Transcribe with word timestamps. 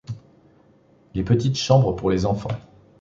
les 1.13 1.23
petites 1.23 1.57
chambres 1.57 1.91
pour 1.95 2.09
les 2.09 2.25
enfants 2.25 2.47